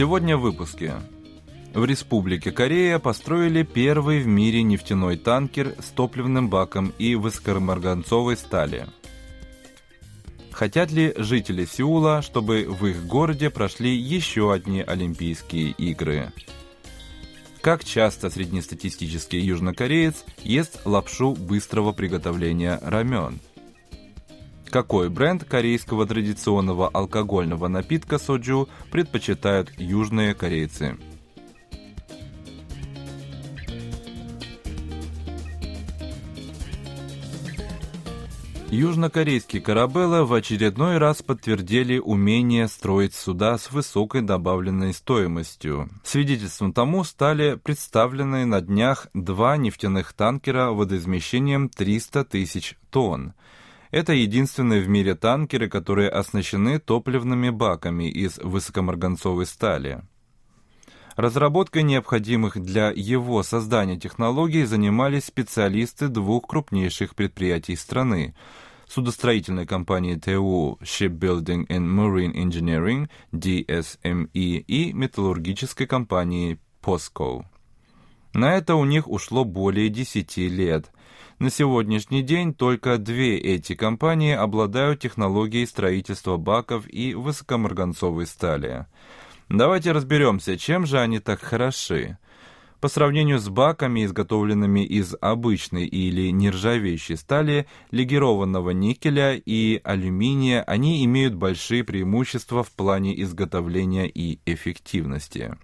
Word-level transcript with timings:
Сегодня 0.00 0.38
в 0.38 0.40
выпуске. 0.40 0.94
В 1.74 1.84
Республике 1.84 2.52
Корея 2.52 2.98
построили 2.98 3.64
первый 3.64 4.22
в 4.22 4.26
мире 4.26 4.62
нефтяной 4.62 5.18
танкер 5.18 5.74
с 5.78 5.90
топливным 5.90 6.48
баком 6.48 6.94
и 6.98 7.16
высокомарганцовой 7.16 8.38
стали. 8.38 8.86
Хотят 10.52 10.90
ли 10.90 11.12
жители 11.18 11.66
Сеула, 11.66 12.22
чтобы 12.22 12.64
в 12.66 12.86
их 12.86 13.04
городе 13.04 13.50
прошли 13.50 13.94
еще 13.94 14.54
одни 14.54 14.80
Олимпийские 14.80 15.72
игры? 15.72 16.32
Как 17.60 17.84
часто 17.84 18.30
среднестатистический 18.30 19.40
южнокореец 19.40 20.24
ест 20.42 20.80
лапшу 20.86 21.32
быстрого 21.34 21.92
приготовления 21.92 22.78
рамен? 22.80 23.38
Какой 24.70 25.10
бренд 25.10 25.42
корейского 25.44 26.06
традиционного 26.06 26.88
алкогольного 26.88 27.66
напитка 27.66 28.18
соджу 28.18 28.68
предпочитают 28.92 29.72
южные 29.78 30.32
корейцы? 30.32 30.96
Южнокорейские 38.70 39.60
корабелы 39.60 40.24
в 40.24 40.32
очередной 40.32 40.98
раз 40.98 41.20
подтвердили 41.22 41.98
умение 41.98 42.68
строить 42.68 43.14
суда 43.14 43.58
с 43.58 43.72
высокой 43.72 44.22
добавленной 44.22 44.94
стоимостью. 44.94 45.88
Свидетельством 46.04 46.72
тому 46.72 47.02
стали 47.02 47.56
представленные 47.56 48.46
на 48.46 48.60
днях 48.60 49.08
два 49.12 49.56
нефтяных 49.56 50.12
танкера 50.12 50.70
водоизмещением 50.70 51.68
300 51.68 52.24
тысяч 52.26 52.76
тонн. 52.90 53.34
Это 53.90 54.12
единственные 54.12 54.82
в 54.82 54.88
мире 54.88 55.14
танкеры, 55.14 55.68
которые 55.68 56.08
оснащены 56.08 56.78
топливными 56.78 57.50
баками 57.50 58.08
из 58.10 58.38
высокомарганцовой 58.38 59.46
стали. 59.46 60.02
Разработкой 61.16 61.82
необходимых 61.82 62.58
для 62.58 62.92
его 62.94 63.42
создания 63.42 63.98
технологий 63.98 64.64
занимались 64.64 65.24
специалисты 65.24 66.08
двух 66.08 66.46
крупнейших 66.46 67.14
предприятий 67.14 67.76
страны– 67.76 68.34
судостроительной 68.90 69.66
компании 69.66 70.16
ТУ 70.16 70.78
Shipbuilding 70.82 71.66
and 71.68 71.86
Marine 71.86 72.34
Engineering 72.34 73.08
DSME 73.32 74.64
и 74.66 74.92
металлургической 74.92 75.86
компании 75.86 76.58
POSCO. 76.82 77.44
На 78.32 78.56
это 78.56 78.74
у 78.74 78.84
них 78.84 79.08
ушло 79.08 79.44
более 79.44 79.88
10 79.88 80.36
лет. 80.38 80.90
На 81.40 81.50
сегодняшний 81.50 82.22
день 82.22 82.54
только 82.54 82.96
две 82.98 83.36
эти 83.36 83.74
компании 83.74 84.34
обладают 84.34 85.00
технологией 85.00 85.66
строительства 85.66 86.36
баков 86.36 86.84
и 86.88 87.14
высокомарганцовой 87.14 88.26
стали– 88.26 88.86
Давайте 89.50 89.90
разберемся, 89.90 90.56
чем 90.56 90.86
же 90.86 91.00
они 91.00 91.18
так 91.18 91.40
хороши. 91.40 92.18
По 92.80 92.86
сравнению 92.86 93.40
с 93.40 93.48
баками, 93.48 94.04
изготовленными 94.04 94.84
из 94.84 95.16
обычной 95.20 95.86
или 95.86 96.30
нержавеющей 96.30 97.16
стали, 97.16 97.66
легированного 97.90 98.70
никеля 98.70 99.34
и 99.34 99.80
алюминия, 99.82 100.62
они 100.62 101.04
имеют 101.04 101.34
большие 101.34 101.82
преимущества 101.82 102.62
в 102.62 102.70
плане 102.70 103.20
изготовления 103.20 104.08
и 104.08 104.38
эффективности. 104.46 105.58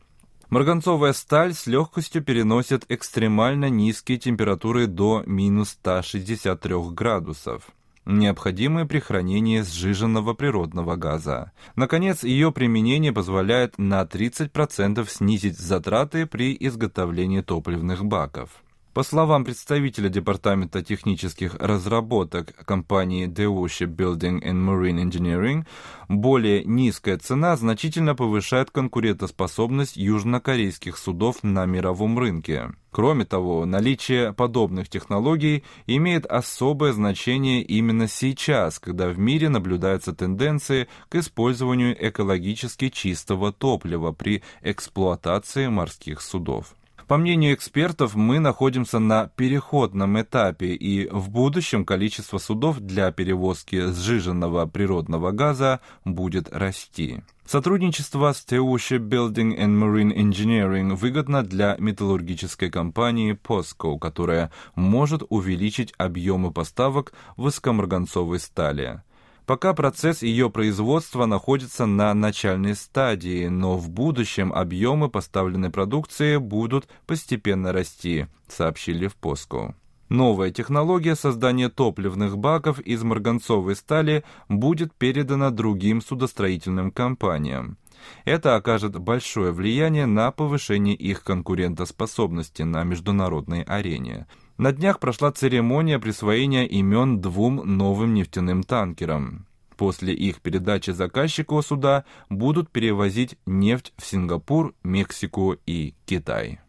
Марганцовая 0.50 1.12
сталь 1.12 1.54
с 1.54 1.66
легкостью 1.66 2.22
переносит 2.22 2.84
экстремально 2.88 3.68
низкие 3.68 4.18
температуры 4.18 4.86
до 4.86 5.22
минус 5.26 5.70
163 5.70 6.74
градусов 6.92 7.70
необходимые 8.06 8.86
при 8.86 9.00
хранении 9.00 9.60
сжиженного 9.60 10.32
природного 10.34 10.96
газа. 10.96 11.52
Наконец, 11.74 12.22
ее 12.22 12.52
применение 12.52 13.12
позволяет 13.12 13.78
на 13.78 14.02
30% 14.02 15.08
снизить 15.10 15.58
затраты 15.58 16.26
при 16.26 16.56
изготовлении 16.58 17.40
топливных 17.40 18.04
баков. 18.04 18.50
По 18.96 19.02
словам 19.02 19.44
представителя 19.44 20.08
Департамента 20.08 20.82
технических 20.82 21.54
разработок 21.56 22.54
компании 22.64 23.28
DU 23.28 23.66
Shipbuilding 23.66 24.42
and 24.42 24.64
Marine 24.64 25.04
Engineering, 25.04 25.66
более 26.08 26.64
низкая 26.64 27.18
цена 27.18 27.54
значительно 27.58 28.14
повышает 28.14 28.70
конкурентоспособность 28.70 29.98
южнокорейских 29.98 30.96
судов 30.96 31.42
на 31.42 31.66
мировом 31.66 32.18
рынке. 32.18 32.70
Кроме 32.90 33.26
того, 33.26 33.66
наличие 33.66 34.32
подобных 34.32 34.88
технологий 34.88 35.62
имеет 35.86 36.24
особое 36.24 36.94
значение 36.94 37.60
именно 37.60 38.08
сейчас, 38.08 38.78
когда 38.78 39.10
в 39.10 39.18
мире 39.18 39.50
наблюдаются 39.50 40.14
тенденции 40.14 40.88
к 41.10 41.16
использованию 41.16 41.94
экологически 42.00 42.88
чистого 42.88 43.52
топлива 43.52 44.12
при 44.12 44.42
эксплуатации 44.62 45.66
морских 45.66 46.22
судов. 46.22 46.74
По 47.06 47.18
мнению 47.18 47.54
экспертов, 47.54 48.16
мы 48.16 48.40
находимся 48.40 48.98
на 48.98 49.28
переходном 49.28 50.20
этапе, 50.20 50.74
и 50.74 51.08
в 51.08 51.30
будущем 51.30 51.84
количество 51.84 52.38
судов 52.38 52.80
для 52.80 53.12
перевозки 53.12 53.92
сжиженного 53.92 54.66
природного 54.66 55.30
газа 55.30 55.80
будет 56.04 56.48
расти. 56.52 57.22
Сотрудничество 57.44 58.32
с 58.32 58.44
TU 58.44 58.74
Shipbuilding 58.74 59.56
and 59.56 59.78
Marine 59.78 60.12
Engineering 60.16 60.96
выгодно 60.96 61.44
для 61.44 61.76
металлургической 61.78 62.70
компании 62.70 63.38
POSCO, 63.40 64.00
которая 64.00 64.50
может 64.74 65.22
увеличить 65.28 65.94
объемы 65.98 66.50
поставок 66.50 67.12
высокомарганцовой 67.36 68.40
стали. 68.40 69.02
Пока 69.46 69.74
процесс 69.74 70.22
ее 70.22 70.50
производства 70.50 71.24
находится 71.24 71.86
на 71.86 72.12
начальной 72.14 72.74
стадии, 72.74 73.46
но 73.46 73.76
в 73.76 73.88
будущем 73.88 74.52
объемы 74.52 75.08
поставленной 75.08 75.70
продукции 75.70 76.36
будут 76.36 76.88
постепенно 77.06 77.72
расти, 77.72 78.26
сообщили 78.48 79.06
в 79.06 79.14
Поско. 79.14 79.76
Новая 80.08 80.50
технология 80.50 81.14
создания 81.14 81.68
топливных 81.68 82.36
баков 82.38 82.80
из 82.80 83.04
марганцовой 83.04 83.76
стали 83.76 84.24
будет 84.48 84.92
передана 84.94 85.50
другим 85.50 86.00
судостроительным 86.00 86.90
компаниям. 86.90 87.78
Это 88.24 88.56
окажет 88.56 88.98
большое 88.98 89.52
влияние 89.52 90.06
на 90.06 90.30
повышение 90.32 90.94
их 90.94 91.22
конкурентоспособности 91.22 92.62
на 92.62 92.82
международной 92.84 93.62
арене. 93.62 94.26
На 94.58 94.72
днях 94.72 95.00
прошла 95.00 95.32
церемония 95.32 95.98
присвоения 95.98 96.64
имен 96.64 97.20
двум 97.20 97.56
новым 97.76 98.14
нефтяным 98.14 98.62
танкерам. 98.62 99.46
После 99.76 100.14
их 100.14 100.40
передачи 100.40 100.90
заказчику 100.92 101.60
суда 101.60 102.06
будут 102.30 102.70
перевозить 102.70 103.36
нефть 103.44 103.92
в 103.98 104.06
Сингапур, 104.06 104.74
Мексику 104.82 105.56
и 105.66 105.94
Китай. 106.06 106.60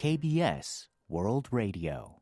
KBS 0.00 0.86
World 1.10 1.50
Radio 1.50 2.17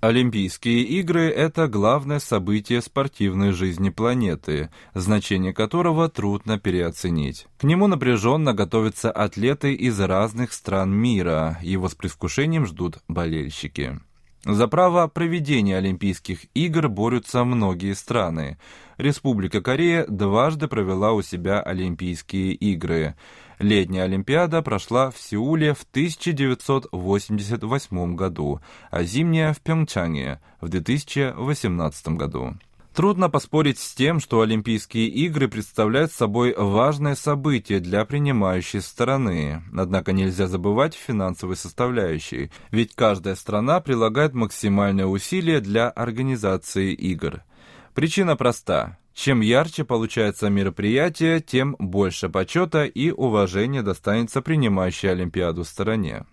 Олимпийские 0.00 0.80
игры– 0.82 1.28
это 1.28 1.68
главное 1.68 2.20
событие 2.20 2.80
спортивной 2.80 3.52
жизни 3.52 3.90
планеты, 3.90 4.70
значение 4.94 5.52
которого 5.52 6.08
трудно 6.08 6.58
переоценить. 6.58 7.46
К 7.58 7.64
нему 7.64 7.86
напряженно 7.86 8.54
готовятся 8.54 9.10
атлеты 9.10 9.74
из 9.74 10.00
разных 10.00 10.54
стран 10.54 10.90
мира, 10.90 11.58
его 11.60 11.86
с 11.86 11.94
предвкушением 11.94 12.64
ждут 12.64 12.96
болельщики. 13.08 14.00
За 14.44 14.68
право 14.68 15.06
проведения 15.06 15.76
Олимпийских 15.76 16.46
игр 16.54 16.88
борются 16.88 17.44
многие 17.44 17.94
страны. 17.94 18.58
Республика 18.96 19.60
Корея 19.60 20.06
дважды 20.06 20.68
провела 20.68 21.12
у 21.12 21.22
себя 21.22 21.60
Олимпийские 21.60 22.54
игры– 22.54 23.16
Летняя 23.60 24.02
Олимпиада 24.04 24.62
прошла 24.62 25.10
в 25.10 25.18
Сеуле 25.18 25.74
в 25.74 25.82
1988 25.82 28.16
году, 28.16 28.62
а 28.90 29.02
зимняя 29.02 29.52
в 29.52 29.60
Пьончанге 29.60 30.40
в 30.62 30.70
2018 30.70 32.08
году. 32.08 32.54
Трудно 32.94 33.30
поспорить 33.30 33.78
с 33.78 33.94
тем, 33.94 34.18
что 34.18 34.40
Олимпийские 34.40 35.06
игры 35.06 35.48
представляют 35.48 36.12
собой 36.12 36.54
важное 36.56 37.14
событие 37.14 37.78
для 37.78 38.04
принимающей 38.04 38.80
стороны. 38.80 39.62
Однако 39.76 40.12
нельзя 40.12 40.48
забывать 40.48 40.94
финансовой 40.94 41.56
составляющей, 41.56 42.50
ведь 42.72 42.94
каждая 42.96 43.36
страна 43.36 43.80
прилагает 43.80 44.34
максимальные 44.34 45.06
усилия 45.06 45.60
для 45.60 45.88
организации 45.88 46.92
игр. 46.92 47.44
Причина 47.94 48.34
проста. 48.34 48.98
Чем 49.14 49.40
ярче 49.40 49.84
получается 49.84 50.50
мероприятие, 50.50 51.40
тем 51.40 51.76
больше 51.78 52.28
почета 52.28 52.84
и 52.84 53.10
уважения 53.10 53.82
достанется 53.82 54.42
принимающей 54.42 55.10
Олимпиаду 55.10 55.64
стороне. 55.64 56.24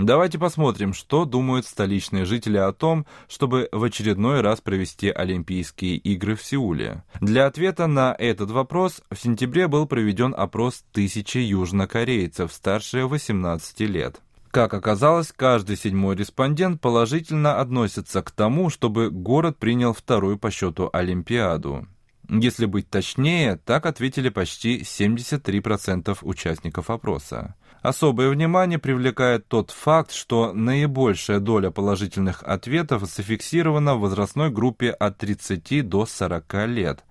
Давайте 0.00 0.38
посмотрим, 0.38 0.94
что 0.94 1.24
думают 1.24 1.66
столичные 1.66 2.24
жители 2.24 2.56
о 2.56 2.72
том, 2.72 3.04
чтобы 3.26 3.68
в 3.72 3.82
очередной 3.82 4.42
раз 4.42 4.60
провести 4.60 5.10
Олимпийские 5.10 5.96
игры 5.96 6.36
в 6.36 6.44
Сеуле. 6.44 7.02
Для 7.20 7.46
ответа 7.46 7.88
на 7.88 8.14
этот 8.16 8.52
вопрос 8.52 9.02
в 9.10 9.16
сентябре 9.16 9.66
был 9.66 9.86
проведен 9.86 10.36
опрос 10.38 10.84
тысячи 10.92 11.38
южнокорейцев 11.38 12.52
старше 12.52 13.06
18 13.06 13.80
лет. 13.80 14.20
Как 14.52 14.72
оказалось, 14.72 15.32
каждый 15.34 15.76
седьмой 15.76 16.14
респондент 16.14 16.80
положительно 16.80 17.58
относится 17.58 18.22
к 18.22 18.30
тому, 18.30 18.70
чтобы 18.70 19.10
город 19.10 19.58
принял 19.58 19.92
вторую 19.92 20.38
по 20.38 20.52
счету 20.52 20.90
Олимпиаду. 20.92 21.88
Если 22.30 22.66
быть 22.66 22.90
точнее, 22.90 23.56
так 23.56 23.86
ответили 23.86 24.28
почти 24.28 24.82
73% 24.82 26.18
участников 26.22 26.90
опроса. 26.90 27.56
Особое 27.88 28.28
внимание 28.28 28.78
привлекает 28.78 29.48
тот 29.48 29.70
факт, 29.70 30.12
что 30.12 30.52
наибольшая 30.52 31.40
доля 31.40 31.70
положительных 31.70 32.42
ответов 32.42 33.06
зафиксирована 33.06 33.94
в 33.94 34.00
возрастной 34.00 34.50
группе 34.50 34.90
от 34.90 35.16
30 35.16 35.88
до 35.88 36.04
40 36.04 36.66
лет. 36.66 37.02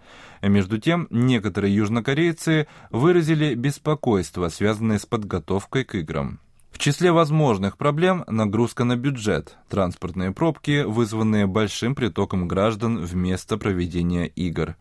Между 0.43 0.77
тем, 0.77 1.07
некоторые 1.09 1.75
южнокорейцы 1.75 2.67
выразили 2.91 3.55
беспокойство, 3.55 4.49
связанное 4.49 4.99
с 4.99 5.07
подготовкой 5.07 5.83
к 5.83 5.95
играм. 5.95 6.39
В 6.77 6.79
числе 6.79 7.11
возможных 7.11 7.75
проблем 7.75 8.23
нагрузка 8.27 8.83
на 8.83 8.95
бюджет, 8.95 9.57
транспортные 9.67 10.31
пробки, 10.31 10.83
вызванные 10.83 11.47
большим 11.47 11.95
притоком 11.95 12.47
граждан 12.47 12.99
в 12.99 13.15
место 13.15 13.57
проведения 13.57 14.27
игр. 14.27 14.75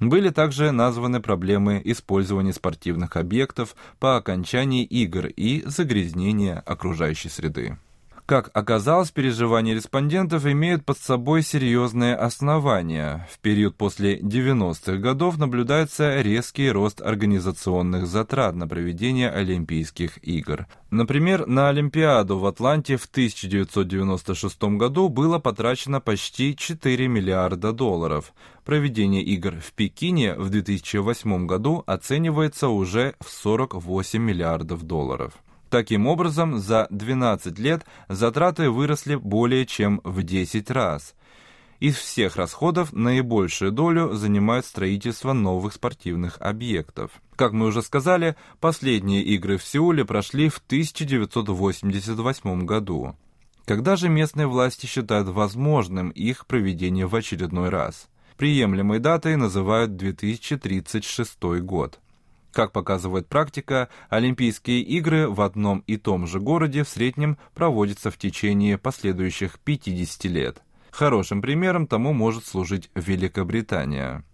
Были 0.00 0.30
также 0.30 0.72
названы 0.72 1.20
проблемы 1.20 1.80
использования 1.84 2.52
спортивных 2.52 3.16
объектов 3.16 3.76
по 4.00 4.16
окончании 4.16 4.82
игр 4.82 5.26
и 5.26 5.62
загрязнения 5.64 6.58
окружающей 6.66 7.28
среды. 7.28 7.78
Как 8.26 8.50
оказалось, 8.54 9.12
переживания 9.12 9.72
респондентов 9.72 10.46
имеют 10.46 10.84
под 10.84 10.98
собой 10.98 11.42
серьезные 11.44 12.16
основания. 12.16 13.28
В 13.30 13.38
период 13.38 13.76
после 13.76 14.18
90-х 14.18 14.96
годов 14.96 15.38
наблюдается 15.38 16.20
резкий 16.22 16.68
рост 16.68 17.00
организационных 17.00 18.08
затрат 18.08 18.56
на 18.56 18.66
проведение 18.66 19.30
Олимпийских 19.30 20.18
игр. 20.26 20.66
Например, 20.90 21.46
на 21.46 21.68
Олимпиаду 21.68 22.38
в 22.38 22.46
Атланте 22.46 22.96
в 22.96 23.04
1996 23.04 24.60
году 24.76 25.08
было 25.08 25.38
потрачено 25.38 26.00
почти 26.00 26.56
4 26.56 27.06
миллиарда 27.06 27.72
долларов. 27.72 28.32
Проведение 28.64 29.22
игр 29.22 29.54
в 29.60 29.72
Пекине 29.72 30.34
в 30.34 30.50
2008 30.50 31.46
году 31.46 31.84
оценивается 31.86 32.70
уже 32.70 33.14
в 33.20 33.30
48 33.30 34.20
миллиардов 34.20 34.82
долларов. 34.82 35.32
Таким 35.70 36.06
образом, 36.06 36.58
за 36.58 36.86
12 36.90 37.58
лет 37.58 37.86
затраты 38.08 38.70
выросли 38.70 39.16
более 39.16 39.66
чем 39.66 40.00
в 40.04 40.22
10 40.22 40.70
раз. 40.70 41.14
Из 41.78 41.94
всех 41.96 42.36
расходов 42.36 42.94
наибольшую 42.94 43.72
долю 43.72 44.14
занимает 44.14 44.64
строительство 44.64 45.34
новых 45.34 45.74
спортивных 45.74 46.40
объектов. 46.40 47.10
Как 47.34 47.52
мы 47.52 47.66
уже 47.66 47.82
сказали, 47.82 48.34
последние 48.60 49.22
игры 49.22 49.58
в 49.58 49.64
Сеуле 49.64 50.06
прошли 50.06 50.48
в 50.48 50.56
1988 50.58 52.64
году. 52.64 53.14
Когда 53.66 53.96
же 53.96 54.08
местные 54.08 54.46
власти 54.46 54.86
считают 54.86 55.28
возможным 55.28 56.08
их 56.10 56.46
проведение 56.46 57.06
в 57.06 57.14
очередной 57.14 57.68
раз? 57.68 58.08
Приемлемой 58.38 59.00
датой 59.00 59.36
называют 59.36 59.96
2036 59.96 61.60
год. 61.62 62.00
Как 62.56 62.72
показывает 62.72 63.28
практика, 63.28 63.90
Олимпийские 64.08 64.80
игры 64.80 65.28
в 65.28 65.42
одном 65.42 65.80
и 65.80 65.98
том 65.98 66.26
же 66.26 66.40
городе 66.40 66.84
в 66.84 66.88
среднем 66.88 67.36
проводятся 67.54 68.10
в 68.10 68.16
течение 68.16 68.78
последующих 68.78 69.58
50 69.58 70.24
лет. 70.24 70.62
Хорошим 70.90 71.42
примером 71.42 71.86
тому 71.86 72.14
может 72.14 72.46
служить 72.46 72.88
Великобритания. 72.94 74.24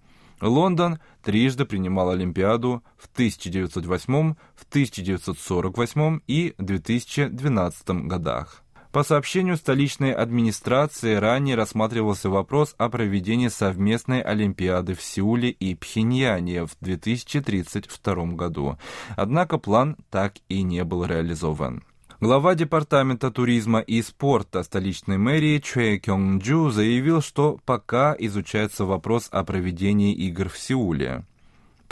Лондон 0.41 1.01
трижды 1.25 1.65
принимал 1.65 2.11
Олимпиаду 2.11 2.85
в 2.97 3.09
1908, 3.13 4.35
в 4.55 4.65
1948 4.71 6.21
и 6.29 6.55
2012 6.59 7.89
годах. 8.07 8.62
По 8.93 9.05
сообщению 9.05 9.57
столичной 9.57 10.13
администрации, 10.13 11.15
ранее 11.15 11.57
рассматривался 11.57 12.29
вопрос 12.29 12.75
о 12.77 12.91
проведении 12.91 13.49
совместной 13.49 14.21
Олимпиады 14.21 14.95
в 14.95 15.01
Сеуле 15.01 15.49
и 15.49 15.75
Пхеньяне 15.75 16.67
в 16.67 16.77
2032 16.83 18.15
году. 18.35 18.77
Однако 19.17 19.57
план 19.57 19.97
так 20.11 20.35
и 20.51 20.63
не 20.63 20.85
был 20.85 21.07
реализован. 21.07 21.85
Глава 22.21 22.55
Департамента 22.55 23.31
туризма 23.31 23.81
и 23.81 24.03
спорта 24.03 24.63
столичной 24.63 25.17
мэрии 25.17 25.59
Чуэ 25.59 25.97
Кёнг-джу 25.97 26.71
заявил, 26.71 27.23
что 27.23 27.59
пока 27.65 28.15
изучается 28.19 28.85
вопрос 28.85 29.29
о 29.31 29.43
проведении 29.43 30.13
игр 30.13 30.51
в 30.51 30.59
Сеуле 30.59 31.25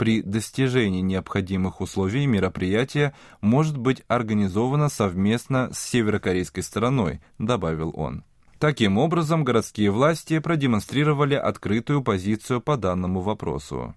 при 0.01 0.23
достижении 0.23 1.01
необходимых 1.01 1.79
условий 1.79 2.25
мероприятие 2.25 3.13
может 3.39 3.77
быть 3.77 4.01
организовано 4.07 4.89
совместно 4.89 5.69
с 5.71 5.77
северокорейской 5.77 6.63
стороной, 6.63 7.21
добавил 7.37 7.91
он. 7.93 8.23
Таким 8.57 8.97
образом, 8.97 9.43
городские 9.43 9.91
власти 9.91 10.39
продемонстрировали 10.39 11.35
открытую 11.35 12.01
позицию 12.01 12.61
по 12.61 12.77
данному 12.77 13.21
вопросу. 13.21 13.93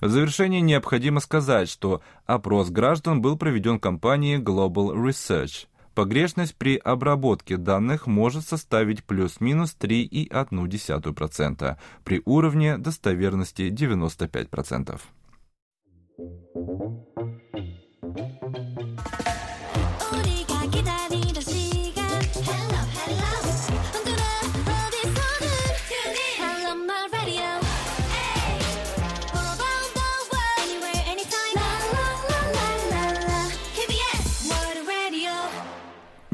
В 0.00 0.08
завершение 0.08 0.60
необходимо 0.60 1.18
сказать, 1.18 1.68
что 1.68 2.00
опрос 2.26 2.70
граждан 2.70 3.20
был 3.20 3.36
проведен 3.36 3.80
компанией 3.80 4.36
Global 4.36 4.94
Research. 4.94 5.66
Погрешность 5.96 6.54
при 6.54 6.76
обработке 6.76 7.56
данных 7.56 8.06
может 8.06 8.46
составить 8.46 9.02
плюс-минус 9.02 9.76
3,1% 9.80 11.76
при 12.04 12.22
уровне 12.24 12.78
достоверности 12.78 13.62
95%. 13.62 15.00
Thank 16.18 16.32
you. 17.54 17.83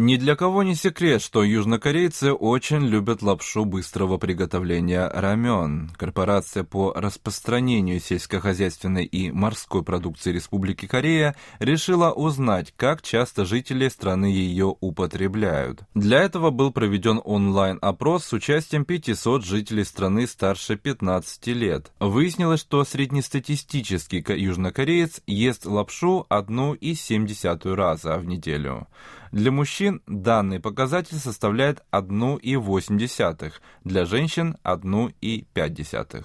Ни 0.02 0.16
для 0.16 0.35
кого 0.35 0.62
не 0.62 0.76
секрет, 0.76 1.21
что 1.21 1.42
южнокорейцы 1.42 2.33
очень 2.33 2.87
любят 2.87 3.21
лапшу 3.21 3.66
быстрого 3.66 4.16
приготовления 4.16 5.07
рамен. 5.07 5.90
Корпорация 5.95 6.64
по 6.64 6.95
распространению 6.95 8.00
сельскохозяйственной 8.00 9.04
и 9.04 9.30
морской 9.30 9.83
продукции 9.83 10.33
Республики 10.33 10.87
Корея 10.87 11.37
решила 11.59 12.12
узнать, 12.12 12.73
как 12.78 13.02
часто 13.02 13.45
жители 13.45 13.88
страны 13.88 14.25
ее 14.25 14.75
употребляют. 14.80 15.83
Для 15.92 16.23
этого 16.23 16.49
был 16.49 16.73
проведен 16.73 17.21
онлайн-опрос 17.23 18.25
с 18.25 18.33
участием 18.33 18.87
500 18.87 19.45
жителей 19.45 19.85
страны 19.85 20.26
старше 20.26 20.76
15 20.76 21.47
лет. 21.49 21.92
Выяснилось, 22.00 22.61
что 22.61 22.87
среднестатистический 22.87 24.25
южнокореец 24.35 25.21
ест 25.26 25.66
лапшу 25.66 26.25
1,7 26.30 27.75
раза 27.75 28.16
в 28.16 28.25
неделю. 28.25 28.87
Для 29.32 29.52
мужчин 29.52 30.02
данный 30.08 30.58
показатель 30.58 31.18
составляет 31.18 31.84
1,8, 31.92 33.52
для 33.84 34.04
женщин 34.04 34.56
1,5. 34.64 36.25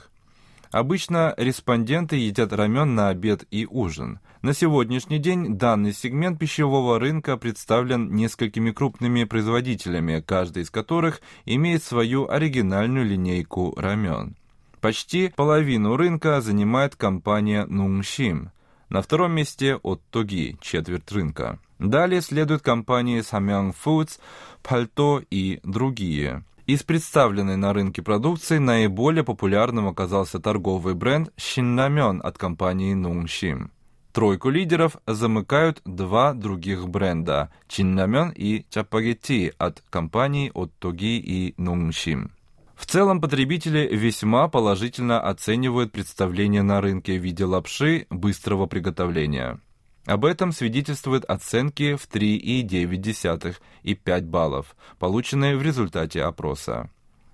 Обычно 0.72 1.34
респонденты 1.38 2.16
едят 2.16 2.52
рамен 2.52 2.96
на 2.96 3.10
обед 3.10 3.46
и 3.52 3.68
ужин. 3.70 4.20
На 4.42 4.54
сегодняшний 4.54 5.20
день 5.20 5.56
данный 5.56 5.94
сегмент 5.94 6.40
пищевого 6.40 7.00
рынка 7.00 7.38
представлен 7.38 8.14
несколькими 8.16 8.72
крупными 8.72 9.24
производителями, 9.24 10.24
каждый 10.26 10.64
из 10.64 10.72
которых 10.72 11.22
имеет 11.46 11.84
свою 11.84 12.28
оригинальную 12.28 13.06
линейку 13.06 13.74
рамен. 13.78 14.36
Почти 14.82 15.32
половину 15.36 15.96
рынка 15.96 16.42
занимает 16.42 16.96
компания 16.96 17.66
Нунгшим. 17.68 18.52
На 18.90 19.02
втором 19.02 19.32
месте 19.32 19.76
от 19.76 20.02
Тоги, 20.12 20.58
четверть 20.62 21.12
рынка. 21.12 21.60
Далее 21.80 22.22
следуют 22.22 22.62
компании 22.62 23.22
Samyang 23.22 23.76
Foods, 23.84 24.20
Пальто 24.62 25.22
и 25.30 25.60
другие. 25.64 26.44
Из 26.68 26.84
представленной 26.84 27.58
на 27.58 27.74
рынке 27.74 28.02
продукции 28.02 28.58
наиболее 28.58 29.24
популярным 29.24 29.88
оказался 29.88 30.40
торговый 30.40 30.94
бренд 30.94 31.32
«Шиннамён» 31.38 32.22
от 32.24 32.38
компании 32.38 32.94
«Нунгшим». 32.94 33.72
Тройку 34.14 34.50
лидеров 34.50 34.96
замыкают 35.06 35.82
два 35.84 36.34
других 36.34 36.88
бренда 36.88 37.52
«Чиннамён» 37.68 38.32
и 38.32 38.66
«Чапагетти» 38.70 39.54
от 39.58 39.84
компаний 39.90 40.52
«Оттоги» 40.56 41.20
и 41.20 41.54
«Нунгшим». 41.58 42.32
В 42.76 42.86
целом 42.86 43.22
потребители 43.22 43.88
весьма 43.92 44.48
положительно 44.48 45.22
оценивают 45.22 45.92
представление 45.92 46.62
на 46.62 46.82
рынке 46.82 47.18
в 47.18 47.24
виде 47.24 47.46
лапши 47.46 48.06
быстрого 48.10 48.66
приготовления. 48.66 49.60
Об 50.06 50.26
этом 50.26 50.52
свидетельствуют 50.52 51.26
оценки 51.26 51.96
в 51.96 52.08
3,9 52.08 53.56
и 53.84 53.96
5 53.96 54.26
баллов, 54.26 54.76
полученные 55.00 55.58
в 55.58 55.64
результате 55.64 56.22
опроса. 56.22 56.92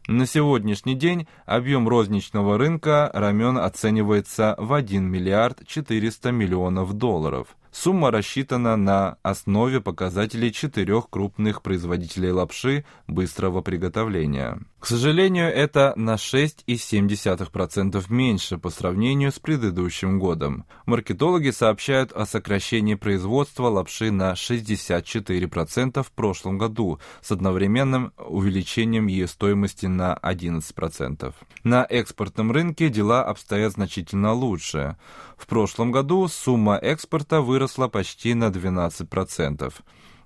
На 0.08 0.26
сегодняшний 0.26 0.96
день 0.96 1.28
объем 1.46 1.88
розничного 1.88 2.58
рынка 2.58 3.10
рамен 3.14 3.58
оценивается 3.58 4.56
в 4.58 4.74
1 4.74 5.04
миллиард 5.04 5.68
400 5.68 6.32
миллионов 6.32 6.94
долларов– 6.94 7.56
Сумма 7.72 8.12
рассчитана 8.12 8.76
на 8.76 9.18
основе 9.24 9.80
показателей 9.80 10.52
четырех 10.52 11.10
крупных 11.10 11.62
производителей 11.62 12.32
лапши 12.32 12.84
быстрого 13.08 13.62
приготовления. 13.62 14.60
К 14.80 14.88
сожалению, 14.88 15.46
это 15.46 15.94
на 15.96 16.16
6,7% 16.16 18.04
меньше 18.10 18.58
по 18.58 18.70
сравнению 18.72 19.32
с 19.32 19.40
предыдущим 19.40 20.20
годом. 20.20 20.66
Маркетологи 20.86 21.52
сообщают 21.52 22.12
о 22.12 22.26
сокращении 22.26 22.96
производства 22.96 23.68
лапши 23.68 24.12
на 24.12 24.34
64% 24.34 26.04
в 26.04 26.12
прошлом 26.12 26.58
году 26.58 27.00
с 27.22 27.32
одновременным 27.32 28.12
увеличением 28.18 29.08
ее 29.08 29.28
стоимости 29.28 29.86
на 29.86 30.18
11%. 30.22 31.34
На 31.64 31.86
экспортном 31.88 32.52
рынке 32.52 32.90
дела 32.90 33.24
обстоят 33.24 33.74
значительно 33.74 34.34
лучше. 34.34 34.98
В 35.38 35.46
прошлом 35.48 35.92
году 35.92 36.28
сумма 36.28 36.78
экспорта 36.78 37.42
выросла 37.42 37.61
почти 37.68 38.34
на 38.34 38.50
12%. 38.50 39.74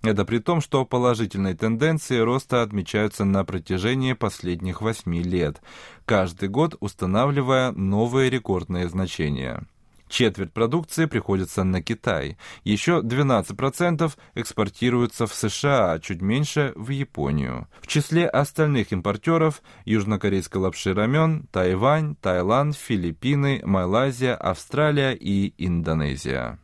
Это 0.03 0.25
при 0.25 0.37
том, 0.37 0.61
что 0.61 0.85
положительные 0.85 1.55
тенденции 1.55 2.19
роста 2.19 2.61
отмечаются 2.61 3.25
на 3.25 3.43
протяжении 3.43 4.13
последних 4.13 4.81
8 4.81 5.15
лет, 5.23 5.61
каждый 6.05 6.49
год 6.49 6.75
устанавливая 6.79 7.71
новые 7.71 8.29
рекордные 8.29 8.87
значения. 8.87 9.65
Четверть 10.07 10.53
продукции 10.53 11.05
приходится 11.05 11.63
на 11.63 11.81
Китай. 11.81 12.37
Еще 12.63 13.01
12% 13.01 14.13
экспортируются 14.35 15.25
в 15.25 15.33
США, 15.33 15.93
а 15.93 15.99
чуть 15.99 16.21
меньше 16.21 16.73
в 16.75 16.89
Японию. 16.89 17.67
В 17.81 17.87
числе 17.87 18.27
остальных 18.27 18.91
импортеров 18.91 19.63
южнокорейской 19.85 20.61
лапши 20.61 20.93
рамен, 20.93 21.47
Тайвань, 21.51 22.15
Таиланд, 22.15 22.75
Филиппины, 22.75 23.61
Малайзия, 23.65 24.35
Австралия 24.35 25.13
и 25.13 25.53
Индонезия. 25.57 26.59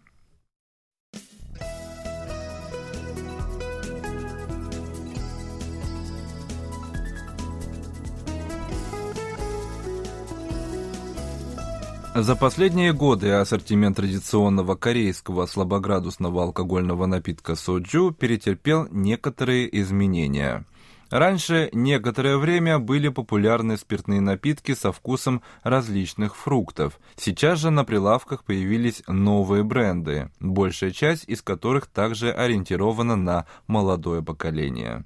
За 12.14 12.36
последние 12.36 12.92
годы 12.92 13.32
ассортимент 13.32 13.96
традиционного 13.96 14.76
корейского 14.76 15.46
слабоградусного 15.46 16.44
алкогольного 16.44 17.06
напитка 17.06 17.56
соджу 17.56 18.12
перетерпел 18.12 18.90
некоторые 18.92 19.80
изменения. 19.80 20.66
Раньше 21.10 21.70
некоторое 21.72 22.36
время 22.36 22.80
были 22.80 23.08
популярны 23.08 23.78
спиртные 23.78 24.20
напитки 24.20 24.74
со 24.74 24.92
вкусом 24.92 25.42
различных 25.64 26.36
фруктов. 26.36 27.00
Сейчас 27.16 27.60
же 27.60 27.70
на 27.70 27.86
прилавках 27.86 28.44
появились 28.44 29.04
новые 29.08 29.64
бренды, 29.64 30.32
большая 30.42 30.92
часть 30.92 31.24
из 31.30 31.42
которых 31.42 31.88
также 31.88 32.30
ориентирована 32.30 33.16
на 33.16 33.46
молодое 33.68 34.22
поколение. 34.22 35.06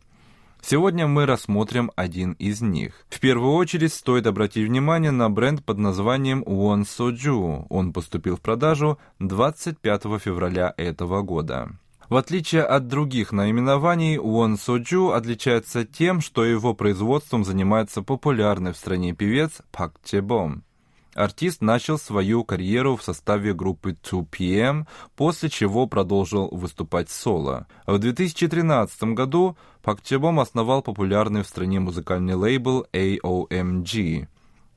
Сегодня 0.68 1.06
мы 1.06 1.28
рассмотрим 1.28 1.92
один 1.96 2.32
из 2.40 2.60
них. 2.60 3.06
В 3.08 3.20
первую 3.20 3.54
очередь 3.54 3.94
стоит 3.94 4.26
обратить 4.26 4.68
внимание 4.68 5.12
на 5.12 5.30
бренд 5.30 5.64
под 5.64 5.78
названием 5.78 6.42
Won 6.42 6.86
Soju. 6.86 7.68
Он 7.70 7.94
поступил 7.94 8.36
в 8.36 8.42
продажу 8.42 8.98
25 9.20 10.02
февраля 10.20 10.74
этого 10.76 11.22
года. 11.22 11.70
В 12.10 12.16
отличие 12.16 12.64
от 12.64 12.88
других 12.88 13.32
наименований, 13.32 14.18
Won 14.18 14.56
Soju 14.56 15.14
отличается 15.14 15.86
тем, 15.86 16.20
что 16.20 16.44
его 16.44 16.74
производством 16.74 17.46
занимается 17.46 18.02
популярный 18.02 18.74
в 18.74 18.78
стране 18.78 19.14
певец 19.14 19.62
Пак 19.72 19.94
Чебом. 20.04 20.64
Артист 21.16 21.62
начал 21.62 21.98
свою 21.98 22.44
карьеру 22.44 22.98
в 22.98 23.04
составе 23.04 23.54
группы 23.54 23.94
2PM, 23.94 24.86
после 25.16 25.50
чего 25.50 25.88
продолжил 25.88 26.50
выступать 26.50 27.10
соло. 27.10 27.68
В 27.88 27.98
2013 27.98 29.16
году 29.16 29.58
Пак 29.82 30.02
Чебом 30.02 30.42
основал 30.42 30.82
популярный 30.82 31.44
в 31.44 31.48
стране 31.48 31.80
музыкальный 31.80 32.34
лейбл 32.34 32.86
AOMG. 32.92 34.28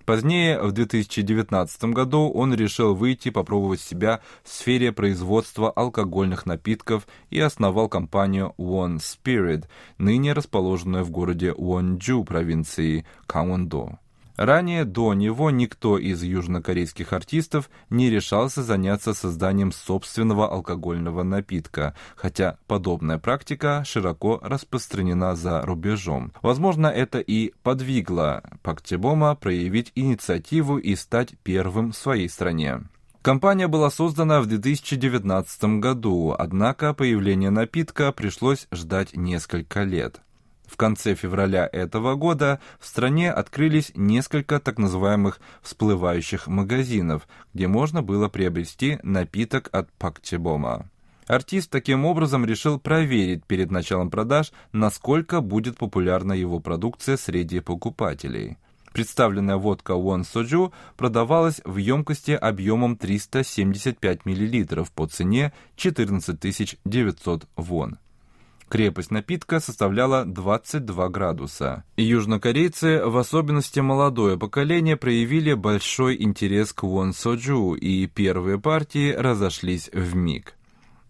Позднее, 0.05 0.63
в 0.63 0.71
2019 0.71 1.85
году, 1.87 2.31
он 2.31 2.55
решил 2.55 2.95
выйти 2.95 3.31
попробовать 3.31 3.81
себя 3.81 4.21
в 4.45 4.49
сфере 4.49 4.93
производства 4.93 5.71
алкогольных 5.71 6.47
напитков 6.47 7.09
и 7.31 7.41
основал 7.41 7.89
компанию 7.89 8.55
One 8.59 8.99
Spirit, 8.99 9.65
ныне 9.99 10.35
расположенную 10.35 11.05
в 11.05 11.11
городе 11.11 11.51
Wonju 11.51 12.25
провинции 12.25 13.05
Кангвондо. 13.27 13.99
Ранее 14.39 14.85
до 14.85 15.15
него 15.15 15.51
никто 15.51 15.99
из 15.99 16.23
южнокорейских 16.23 17.13
артистов 17.13 17.69
не 17.91 18.09
решался 18.09 18.63
заняться 18.63 19.13
созданием 19.13 19.73
собственного 19.73 20.49
алкогольного 20.49 21.25
напитка, 21.25 21.97
хотя 22.15 22.57
подобная 22.69 23.19
практика 23.19 23.83
широко 23.85 24.39
распространена 24.41 25.35
за 25.35 25.63
рубежом. 25.63 26.33
Возможно, 26.41 26.87
это 26.87 27.19
и 27.19 27.53
подвигло 27.65 28.45
Пактебома 28.63 29.35
проявить 29.35 29.91
инициативу 29.97 30.79
и 30.79 30.95
стать 30.95 31.35
первым 31.43 31.91
в 31.91 31.97
своей 31.97 32.29
стране. 32.29 32.83
Компания 33.23 33.67
была 33.67 33.91
создана 33.91 34.41
в 34.41 34.47
2019 34.47 35.81
году, 35.81 36.33
однако 36.39 36.95
появление 36.95 37.51
напитка 37.51 38.13
пришлось 38.13 38.69
ждать 38.71 39.17
несколько 39.17 39.83
лет. 39.83 40.21
В 40.69 40.77
конце 40.77 41.15
февраля 41.15 41.69
этого 41.73 42.15
года 42.15 42.61
в 42.79 42.87
стране 42.87 43.33
открылись 43.33 43.91
несколько 43.97 44.61
так 44.61 44.79
называемых 44.79 45.41
всплывающих 45.63 46.47
магазинов, 46.47 47.27
где 47.55 47.67
можно 47.67 48.03
было 48.03 48.29
приобрести 48.29 48.99
напиток 49.03 49.71
от 49.73 49.91
Пакчебома. 49.95 50.89
Артист 51.27 51.71
таким 51.71 52.05
образом 52.05 52.45
решил 52.45 52.79
проверить 52.79 53.45
перед 53.45 53.71
началом 53.71 54.11
продаж, 54.11 54.53
насколько 54.73 55.41
будет 55.41 55.79
популярна 55.79 56.33
его 56.35 56.61
продукция 56.61 57.17
среди 57.17 57.61
покупателей. 57.61 58.59
Представленная 58.93 59.57
водка 59.57 59.93
Won 59.93 60.23
Soju 60.23 60.73
продавалась 60.97 61.61
в 61.65 61.77
емкости 61.77 62.33
объемом 62.33 62.97
375 62.97 64.25
мл 64.25 64.87
по 64.95 65.07
цене 65.07 65.53
14 65.77 66.79
900 66.85 67.49
вон. 67.57 67.99
Крепость 68.69 69.11
напитка 69.11 69.61
составляла 69.61 70.27
22 70.27 71.09
градуса. 71.09 71.85
Южнокорейцы, 71.97 73.03
в 73.05 73.17
особенности 73.17 73.81
молодое 73.81 74.39
поколение, 74.39 74.97
проявили 74.97 75.55
большой 75.55 76.23
интерес 76.23 76.75
к 76.75 76.83
Вон 76.83 77.15
Соджу, 77.15 77.75
и 77.75 78.07
первые 78.07 78.61
партии 78.61 79.13
разошлись 79.13 79.89
в 79.93 80.15
миг. 80.15 80.55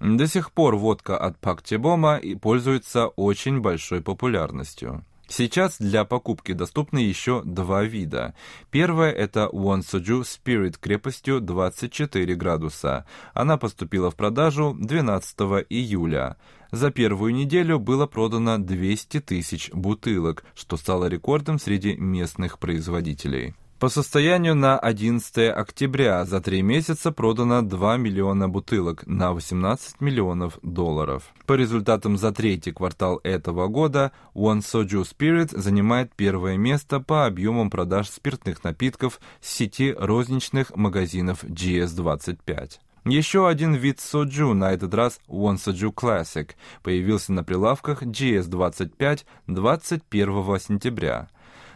До 0.00 0.28
сих 0.28 0.52
пор 0.52 0.76
водка 0.76 1.18
от 1.18 1.38
Пак 1.38 1.62
Тебома 1.62 2.20
пользуется 2.40 3.08
очень 3.08 3.60
большой 3.60 4.00
популярностью. 4.00 5.04
Сейчас 5.28 5.76
для 5.78 6.06
покупки 6.06 6.52
доступны 6.52 7.00
еще 7.00 7.42
два 7.44 7.84
вида. 7.84 8.34
Первое– 8.70 9.12
это 9.12 9.50
One 9.52 9.80
Soju 9.80 10.22
Spirit 10.22 10.76
крепостью 10.80 11.40
24 11.42 12.34
градуса. 12.34 13.06
Она 13.34 13.58
поступила 13.58 14.10
в 14.10 14.16
продажу 14.16 14.74
12 14.80 15.38
июля. 15.68 16.38
За 16.72 16.90
первую 16.90 17.34
неделю 17.34 17.78
было 17.78 18.06
продано 18.06 18.56
200 18.58 19.20
тысяч 19.20 19.70
бутылок, 19.72 20.44
что 20.54 20.78
стало 20.78 21.06
рекордом 21.06 21.58
среди 21.58 21.94
местных 21.96 22.58
производителей. 22.58 23.54
По 23.78 23.88
состоянию 23.88 24.56
на 24.56 24.76
11 24.76 25.56
октября 25.56 26.24
за 26.24 26.40
три 26.40 26.62
месяца 26.62 27.12
продано 27.12 27.62
2 27.62 27.96
миллиона 27.96 28.48
бутылок 28.48 29.06
на 29.06 29.32
18 29.32 30.00
миллионов 30.00 30.58
долларов. 30.62 31.32
По 31.46 31.52
результатам 31.52 32.16
за 32.16 32.32
третий 32.32 32.72
квартал 32.72 33.20
этого 33.22 33.68
года 33.68 34.10
One 34.34 34.62
Soju 34.62 35.04
Spirit 35.04 35.56
занимает 35.56 36.12
первое 36.16 36.56
место 36.56 36.98
по 36.98 37.26
объемам 37.26 37.70
продаж 37.70 38.08
спиртных 38.08 38.64
напитков 38.64 39.20
с 39.40 39.48
сети 39.48 39.94
розничных 39.96 40.74
магазинов 40.74 41.44
GS25. 41.44 42.80
Еще 43.04 43.48
один 43.48 43.74
вид 43.74 44.00
соджу, 44.00 44.54
на 44.54 44.72
этот 44.72 44.92
раз 44.92 45.20
One 45.28 45.54
Soju 45.54 45.94
Classic, 45.94 46.50
появился 46.82 47.32
на 47.32 47.44
прилавках 47.44 48.02
GS25 48.02 49.20
21 49.46 50.58
сентября. 50.58 51.28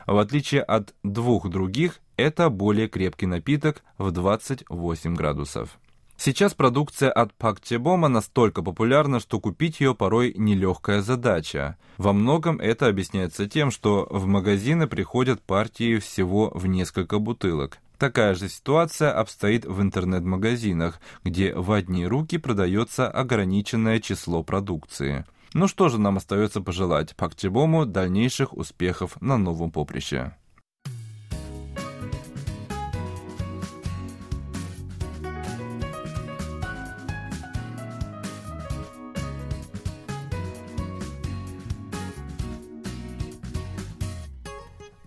В 0.07 0.19
отличие 0.19 0.63
от 0.63 0.95
двух 1.03 1.49
других, 1.49 2.01
это 2.17 2.51
более 2.51 2.89
крепкий 2.89 3.27
напиток 3.27 3.83
в 3.99 4.11
28 4.11 5.15
градусов. 5.15 5.79
Сейчас 6.17 6.55
продукция 6.55 7.11
от 7.11 7.35
Пактебома 7.35 8.07
настолько 8.07 8.63
популярна, 8.63 9.19
что 9.19 9.41
купить 9.41 9.81
ее 9.81 9.95
порой 9.95 10.33
нелегкая 10.37 11.03
задача. 11.03 11.77
Во 11.99 12.13
многом 12.13 12.61
это 12.61 12.87
объясняется 12.87 13.49
тем, 13.49 13.73
что 13.73 14.07
в 14.09 14.27
магазины 14.27 14.87
приходят 14.87 15.43
партии 15.43 15.99
всего 15.99 16.53
в 16.55 16.67
несколько 16.69 17.19
бутылок. 17.19 17.79
Такая 17.99 18.35
же 18.35 18.49
ситуация 18.49 19.13
обстоит 19.13 19.65
в 19.65 19.81
интернет-магазинах, 19.81 21.01
где 21.25 21.55
в 21.55 21.73
одни 21.73 22.07
руки 22.07 22.39
продается 22.39 23.09
ограниченное 23.09 24.01
число 24.01 24.43
продукции. 24.43 25.25
Ну 25.55 25.69
что 25.69 25.89
же 25.89 25.99
нам 25.99 26.17
остается 26.17 26.61
пожелать 26.61 27.15
Пактебому 27.15 27.85
дальнейших 27.85 28.57
успехов 28.57 29.21
на 29.21 29.37
новом 29.37 29.71
поприще. 29.71 30.35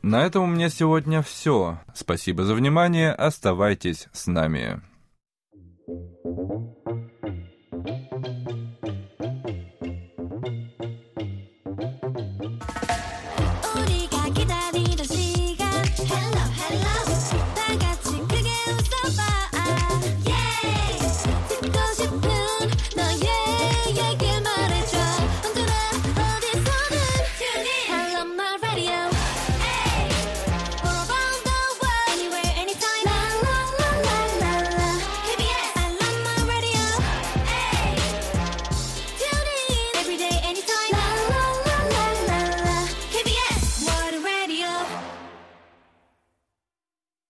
На 0.04 0.22
этом 0.22 0.44
у 0.44 0.46
меня 0.46 0.70
сегодня 0.70 1.24
все. 1.24 1.80
Спасибо 1.96 2.44
за 2.44 2.54
внимание. 2.54 3.12
Оставайтесь 3.12 4.08
с 4.14 4.28
нами. 4.28 4.80